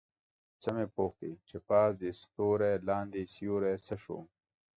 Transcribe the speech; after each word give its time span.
څه 0.61 0.69
مې 0.75 0.85
پوښتې 0.95 1.31
چې 1.49 1.57
پاس 1.69 1.91
دې 2.01 2.11
ستوری 2.21 2.73
لاندې 2.89 3.21
سیوری 3.33 3.75
څه 3.85 3.95
شو؟ 4.03 4.19